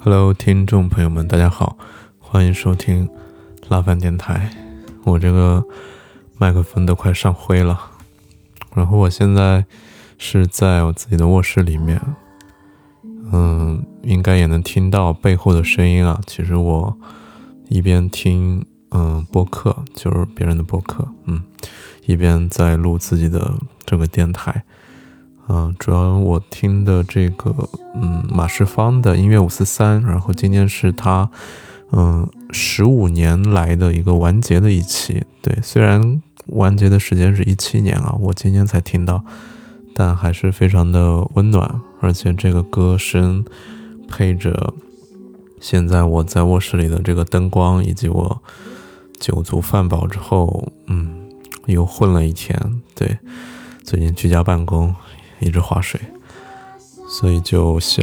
[0.00, 1.76] Hello，听众朋友们，大家好，
[2.20, 3.08] 欢迎收听
[3.68, 4.48] 拉饭电台。
[5.02, 5.64] 我这个
[6.38, 7.78] 麦克风都快上灰了，
[8.74, 9.66] 然后我现在
[10.16, 12.00] 是在我自己的卧室里面，
[13.32, 16.20] 嗯，应该也能听到背后的声音啊。
[16.28, 16.96] 其实我
[17.68, 21.42] 一边听嗯播客，就是别人的播客，嗯，
[22.06, 23.52] 一边在录自己的
[23.84, 24.64] 这个电台。
[25.50, 27.54] 嗯，主要我听的这个，
[27.94, 31.30] 嗯，马世芳的音乐五四三，然后今天是他，
[31.92, 35.24] 嗯，十五年来的一个完结的一期。
[35.40, 39.24] 对，虽然完结的时间是一七年啊，我今天才听到，
[39.94, 43.42] 但还是非常的温暖，而且这个歌声
[44.06, 44.74] 配着
[45.60, 48.42] 现在我在卧室里的这个灯光，以及我
[49.18, 51.26] 酒足饭饱之后，嗯，
[51.64, 52.54] 又混了一天。
[52.94, 53.16] 对，
[53.82, 54.94] 最近居家办公。
[55.40, 56.00] 一直划水，
[57.08, 58.02] 所以就想，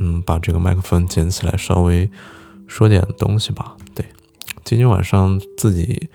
[0.00, 2.10] 嗯，把这个麦克风捡起来，稍微
[2.66, 3.76] 说点东西吧。
[3.94, 4.04] 对，
[4.64, 6.08] 今天晚上自己，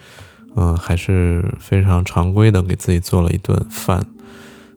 [0.55, 4.05] 嗯，还是非常常规的给自己做了一顿饭，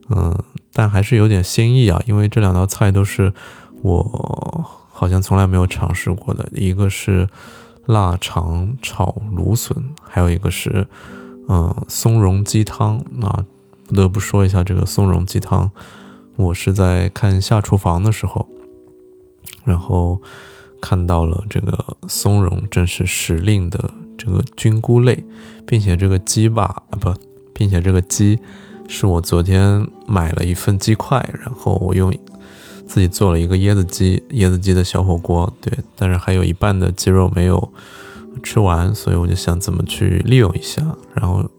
[0.09, 0.37] 嗯，
[0.73, 3.31] 但还是有点新意啊，因为这两道菜都是
[3.81, 7.27] 我好像从来没有尝试过的，一个是
[7.85, 10.87] 腊肠炒芦笋，还有一个是，
[11.47, 13.45] 嗯，松茸鸡汤啊。
[13.87, 15.71] 不得不说一下这个松茸鸡汤，
[16.35, 18.45] 我是在看下厨房的时候，
[19.63, 20.21] 然后
[20.81, 25.23] 看到了这个松茸正是时令的这个菌菇类，
[25.65, 27.13] 并且这个鸡吧啊不，
[27.53, 28.37] 并且这个鸡
[28.89, 32.13] 是我昨天买了一份鸡块，然后我用
[32.85, 37.71] 自己做了一个椰子鸡椰子鸡的小火锅，对，但是还有一半的鸡肉没有
[38.43, 41.49] 吃完，所以我就想怎么去利用一下，然后。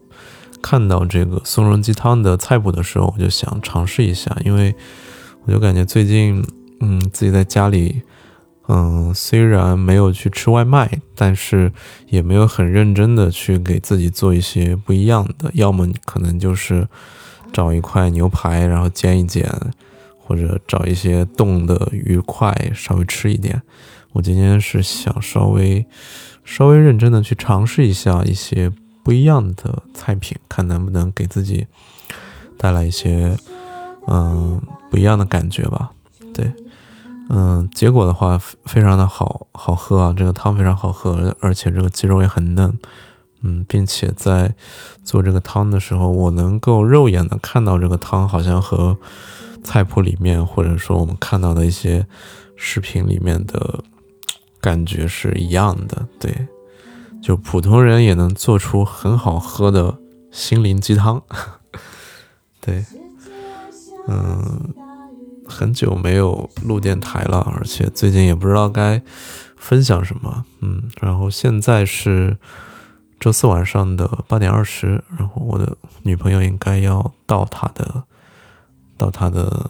[0.61, 4.75] 看到这个松茸鸡汤的菜谱的时候，我就想尝试一下，因为
[5.45, 6.43] 我就感觉最近，
[6.81, 8.01] 嗯，自己在家里，
[8.67, 11.71] 嗯，虽然没有去吃外卖，但是
[12.07, 16.87] 也没有很认真的去给自己做一些不一样的，要么可能就是
[17.51, 19.49] 找一块牛排，然后煎一煎，
[20.17, 23.61] 或者找一些冻的鱼块稍微吃一点。
[24.11, 25.85] 我今天是想稍微
[26.43, 28.71] 稍微认真的去尝试一下一些。
[29.09, 31.65] 不一样的菜品，看能不能给自己
[32.59, 33.35] 带来一些
[34.05, 34.61] 嗯
[34.91, 35.89] 不一样的感觉吧。
[36.31, 36.53] 对，
[37.31, 42.71] 嗯，结果的话非常的好好喝啊，这个汤非常好喝，而且这个鸡肉也很嫩，
[43.41, 44.53] 嗯，并且在
[45.03, 48.95] 做这个汤的时候，我能够肉眼的看到这个汤好像和
[49.63, 52.05] 菜谱里面或者说我们看到的一些
[52.55, 53.83] 视频里面的
[54.61, 56.47] 感觉是一样的，对。
[57.21, 59.97] 就普通人也能做出很好喝的
[60.31, 61.21] 心灵鸡汤，
[62.61, 62.85] 对，
[64.07, 64.73] 嗯，
[65.47, 69.01] 很久没有录电台了，而且最近也不知道该
[69.57, 72.37] 分享什么，嗯，然后现在是
[73.19, 78.03] 周四晚上的八点二十，然后我的女朋友应该要到她的
[78.97, 79.69] 到她的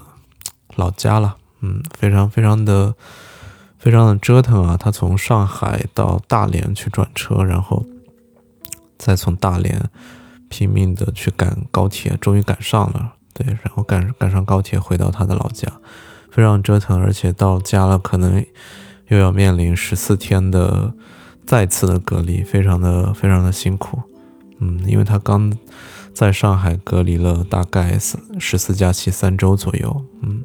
[0.75, 2.95] 老家了，嗯，非常非常的。
[3.79, 4.75] 非常的折腾啊！
[4.78, 7.85] 他从上海到大连去转车，然后
[8.97, 9.81] 再从大连
[10.50, 13.13] 拼命的去赶高铁，终于赶上了。
[13.34, 15.72] 对，然后赶赶上高铁回到他的老家，
[16.29, 18.45] 非常折腾，而且到家了可能
[19.07, 20.94] 又要面临十四天的
[21.46, 23.97] 再次的隔离，非常的非常的辛苦。
[24.59, 25.57] 嗯，因为他刚
[26.13, 30.06] 在上海隔离了大概十十四假期三周左右。
[30.22, 30.44] 嗯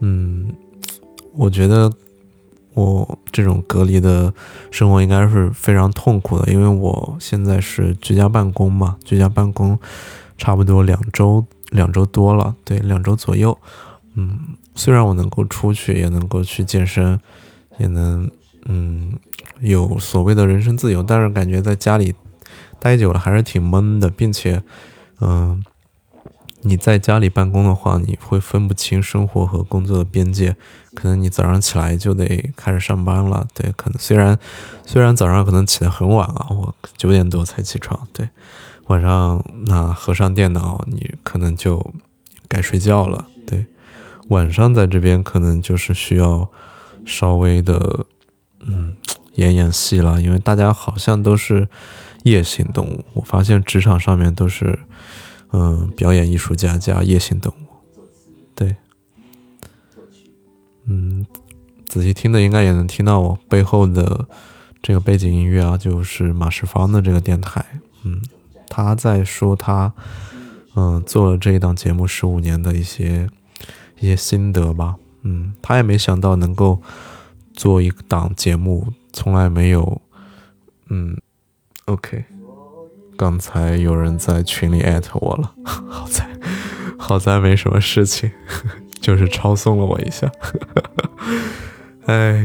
[0.00, 0.54] 嗯，
[1.34, 1.92] 我觉得。
[2.74, 4.32] 我这种隔离的
[4.70, 9.78] 生活应该是非常痛苦的，因为我现在是居家办公嘛，居家办公
[10.38, 13.56] 差不多两周，两周多了，对，两周左右。
[14.14, 14.38] 嗯，
[14.74, 17.20] 虽然我能够出去，也能够去健身，
[17.78, 18.30] 也能
[18.66, 19.12] 嗯
[19.60, 22.14] 有所谓的人身自由，但是感觉在家里
[22.78, 24.62] 待久了还是挺闷的，并且
[25.20, 25.62] 嗯。
[26.64, 30.56] 你在家里办公的话，你会分不清生活和工作的边界。
[30.94, 34.38] 可能你早上起来就得开始上班了，对，可能虽然
[34.86, 38.28] 虽然早上可能起得很晚啊，我九点多才起床，对，
[38.86, 41.92] 晚上那合上电脑，你可能就
[42.46, 43.66] 该睡觉了，对，
[44.28, 46.48] 晚上在这边可能就是需要
[47.04, 48.06] 稍微的
[48.60, 48.94] 嗯
[49.34, 51.66] 演演戏了，因为大家好像都是
[52.24, 54.78] 夜行动物，我发现职场上面都是。
[55.52, 57.66] 嗯，表演艺术家加夜行动物，
[58.54, 58.74] 对，
[60.86, 61.26] 嗯，
[61.86, 64.26] 仔细听的应该也能听到我背后的
[64.80, 67.64] 这个背景音乐啊，就是马世芳的这个电台，
[68.04, 68.20] 嗯，
[68.68, 69.92] 他在说他
[70.74, 73.28] 嗯做了这一档节目十五年的一些
[74.00, 76.80] 一些心得吧，嗯，他也没想到能够
[77.52, 80.00] 做一档节目，从来没有，
[80.88, 81.16] 嗯
[81.84, 82.24] ，OK，
[83.22, 86.26] 刚才有人在群里艾特我了， 好在
[86.98, 88.28] 好在没什么事情，
[89.00, 90.28] 就是抄送了我一下，
[92.06, 92.44] 哎，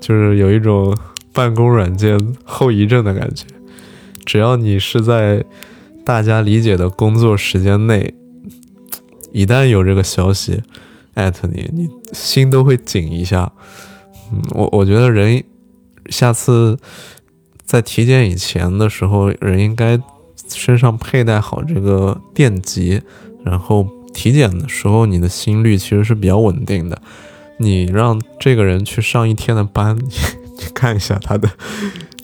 [0.00, 0.96] 就是有一种
[1.30, 3.44] 办公软件后遗症的感觉，
[4.24, 5.44] 只要你是在
[6.06, 8.14] 大家理解的工作时间内，
[9.30, 10.62] 一旦有这个消息
[11.12, 13.52] 艾特你，你心都会紧一下。
[14.32, 15.44] 嗯，我我觉得人
[16.08, 16.78] 下次
[17.66, 20.00] 在体检以前的时候，人应该
[20.48, 23.02] 身上佩戴好这个电极，
[23.44, 26.96] 然后体检的时候，你的心率其实是比较稳定的。
[27.58, 31.50] 你让这个人去上一天的班，你看一下他的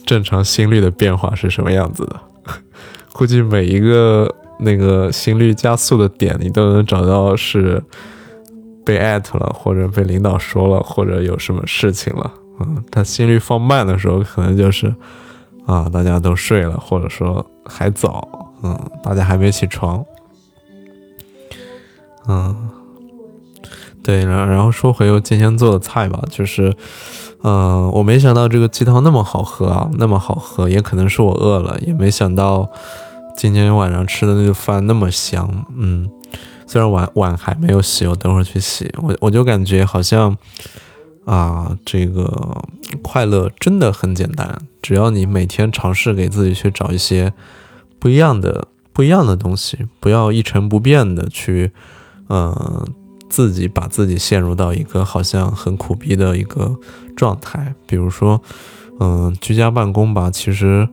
[0.07, 2.21] 正常心率的变化是什么样子的。
[3.13, 7.83] 估计每一个那个心率加速的点，你都能找到是。
[8.85, 14.93] 被艾特了，或者被领导说了，或者有什么事情了，嗯，他心率放慢的时候，可能就是
[15.67, 20.05] 啊，大家都睡了，或者说还早，嗯，大家还没起床，
[22.29, 22.71] 嗯，
[24.03, 26.75] 对，然然后说回我今天做的菜吧，就是，
[27.43, 32.69] 嗯，我没想到这个鸡汤那么好喝啊，那么好喝，也可能是我饿了，也没想到
[33.37, 36.11] 今天晚上吃的那个饭那么香，嗯。
[36.65, 38.91] 虽然碗碗还没有洗，我等会儿去洗。
[39.03, 40.35] 我我就感觉好像
[41.25, 42.65] 啊，这个
[43.03, 47.33] 快乐真的很简单，只要你每天尝试给自己去找一些
[47.99, 51.71] 不一样的、不一样的东西，不要一成不变的去，
[52.29, 52.87] 嗯，
[53.29, 56.77] 自己把自己陷入到一个好像很苦逼的一个
[57.17, 57.75] 状态。
[57.87, 58.41] 比如说，
[59.01, 60.89] 嗯，居家办公吧，其实，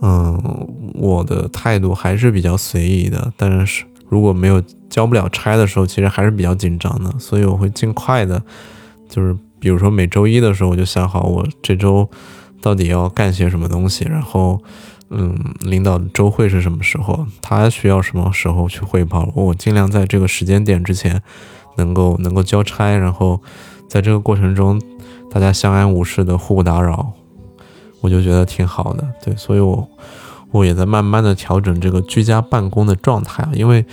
[0.00, 4.62] 嗯，我的态度还是比较随意的，但是如果没有。
[4.92, 8.42] 交不了差的时候，其实还是比较紧张的，所以我会尽快的，
[9.08, 12.10] 就是比如说每周一的时候，我就想好我这周
[12.60, 14.60] 到底要干些什么东西，然后，
[15.10, 21.22] 嗯，领导周会是什么时候，他需要什么时候去汇报，我尽量在这个时间点之前
[21.76, 23.40] 能够能够交差，然后
[23.88, 24.82] 在这个过程中
[25.30, 27.12] 大家相安无事的，互不打扰，
[28.00, 29.06] 我就觉得挺好的。
[29.24, 29.88] 对，所以我
[30.50, 33.86] 我也在慢慢的调整这个居家办公的状态，因为。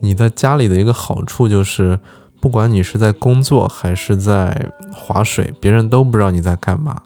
[0.00, 1.98] 你在家里的一个好处就是，
[2.44, 7.00] 不管你是在工作还是在划水，别人都不知道你在干嘛，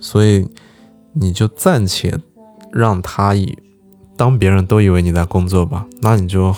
[0.00, 0.44] 所以
[1.12, 2.18] 你就暂且
[2.72, 3.56] 让他以
[4.16, 6.52] 当别人都以为你在工作吧，那你就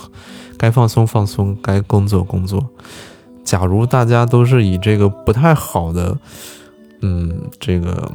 [0.57, 2.67] 该放松放松，该工作工作。
[3.45, 6.17] 假如大家都是以这个不太好的，
[7.03, 8.11] 嗯，这个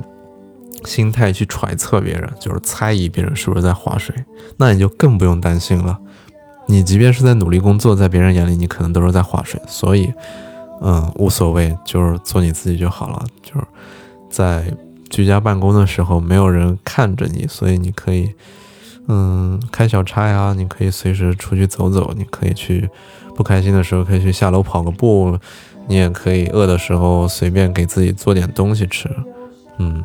[0.85, 4.15] 心态去揣测别人，就是猜疑别人是不是在划水，
[4.57, 5.99] 那你就更不用担心了。
[6.69, 10.13] 你即便是在努力工作，在别人眼里你可能都是在划水，所以，
[10.81, 13.25] 嗯，无所谓，就是做你自己就好了。
[13.41, 13.61] 就是
[14.29, 14.71] 在
[15.09, 18.31] 居家办公的时候，没有人看着你，所以你可以，
[19.07, 22.87] 嗯，开小差呀，你可以随时出去走走，你可以去
[23.35, 25.35] 不开心的时候可以去下楼跑个步，
[25.87, 29.09] 你也可以饿的时候随便给自己做点东西吃。
[29.79, 30.03] 嗯，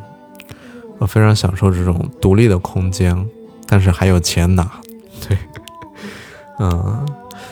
[0.97, 3.23] 我非常享受这种独立的空间，
[3.67, 4.67] 但是还有钱拿，
[5.27, 5.37] 对。
[6.57, 7.05] 嗯，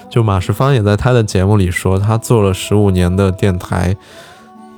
[0.10, 3.98] 就马世芳也在他的节目里说，他做了十五年的电台，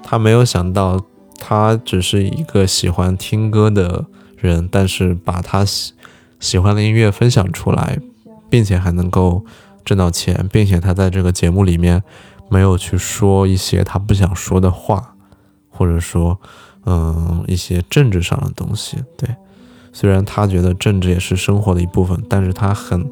[0.02, 1.00] 他没有想到，
[1.38, 4.06] 他只是一个喜欢听歌的
[4.38, 5.94] 人，但是把他喜
[6.40, 8.00] 喜欢的音乐分享出来，
[8.50, 9.46] 并且还能够
[9.84, 12.02] 挣到钱，并且他在这个节目里面
[12.50, 15.14] 没有去说一些他不想说的话，
[15.70, 16.40] 或者说，
[16.88, 18.98] 嗯，一些政治上的东西。
[19.16, 19.30] 对，
[19.94, 23.08] 虽然他觉得政治也是生活的一部分，但是他很。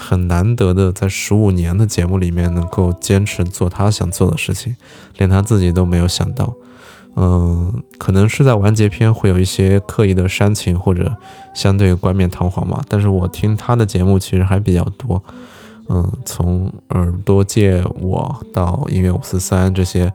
[0.00, 4.74] 很难得的，在十五年的节目里面能够坚持做他想做的事情，
[5.18, 6.54] 连他自己都没有想到。
[7.16, 11.14] 嗯，可能是在完结篇会有一些刻意的煽情或者
[11.52, 12.80] 相对冠冕堂皇吧。
[12.88, 15.22] 但是我听他的节目其实还比较多。
[15.88, 20.12] 嗯，从耳朵借我到音乐五四三这些，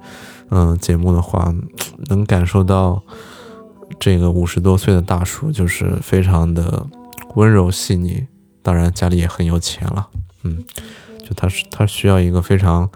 [0.50, 1.54] 嗯，节目的话，
[2.08, 3.04] 能感受到
[4.00, 6.88] 这个五十多岁的大叔就是非常的
[7.36, 8.26] 温柔细腻。
[8.66, 10.10] 当然，家里也很有钱了，
[10.42, 10.66] 嗯，
[11.24, 12.90] 就他是他需要一个非常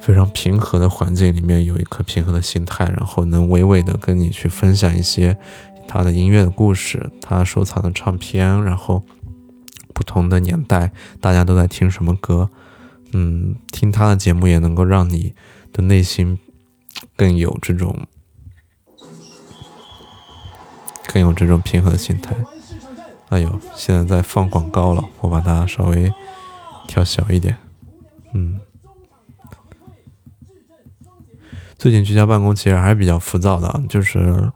[0.00, 5.38] 非常平和的环境里面有一颗平和的心态，然后能娓娓的跟你去分享一些
[5.86, 9.04] 他的音乐的故事，他收藏的唱片，然后
[9.94, 12.50] 不同的年代大家都在听什么歌，
[13.12, 15.34] 嗯，听他的节目也能够让你
[15.72, 16.36] 的内心
[17.14, 18.08] 更有这种
[21.06, 22.34] 更有这种平和的心态。
[23.28, 26.12] 哎呦，现在在放广告了，我把它稍微
[26.86, 27.56] 调小一点。
[28.32, 28.58] 嗯，
[31.78, 34.50] 最近居家办公其实还是比较浮躁的，就是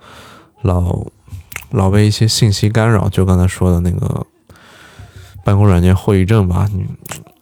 [0.62, 1.06] 老
[1.70, 4.26] 老被一些信息干扰，就刚才说的那个
[5.44, 6.66] 办公软件后遗症吧。
[6.72, 6.86] 你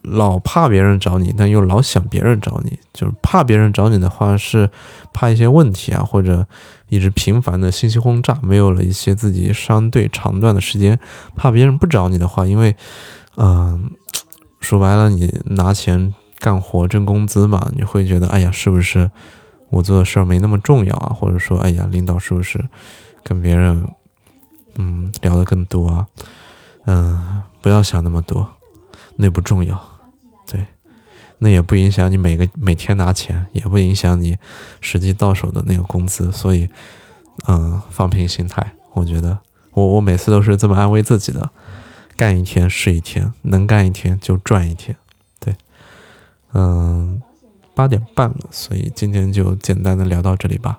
[0.03, 4.71] 老怕别人找你，但又老想别人找你，就是怕别人找你的话是
[5.13, 6.47] 怕一些问题啊，或者
[6.89, 10.99] 一直频繁的信息轰炸，没有了一些自己相对长段的时间。
[11.37, 12.75] 怕别人不找你的话，因为
[13.37, 13.91] 嗯，
[14.61, 19.11] 说白了，你拿钱干活挣工资嘛，你会觉得哎呀，是不是
[19.69, 21.13] 我做的事儿没那么重要啊？
[21.15, 22.65] 或者说，哎呀，领导是不是
[23.23, 23.87] 跟别人
[24.77, 26.07] 嗯聊的更多啊？
[26.87, 28.49] 嗯，不要想那么多，
[29.17, 29.90] 那不重要。
[31.43, 34.37] 那也不影响你每个每天拿钱，也不影响你
[34.83, 36.69] 实际到手的那个工资，所以，
[37.49, 39.39] 嗯，放平心态，我觉得
[39.73, 41.51] 我我每次都是这么安慰自己的，
[42.15, 44.95] 干一天是一天，能干一天就赚一天，
[45.39, 45.57] 对，
[46.53, 47.23] 嗯，
[47.75, 50.79] 八点半了，所以今天就简单的聊到这里吧，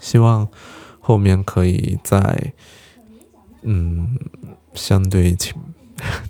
[0.00, 0.48] 希望
[1.00, 2.54] 后面可以再，
[3.60, 4.18] 嗯，
[4.72, 5.52] 相对 勤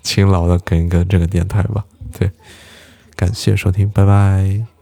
[0.03, 1.85] 勤劳的跟一个这个电台吧，
[2.19, 2.29] 对。
[3.19, 4.78] 感谢收听，拜拜。